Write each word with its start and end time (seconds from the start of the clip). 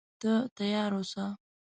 ته 0.21 0.31
تیار 0.55 0.91
اوسه. 0.97 1.25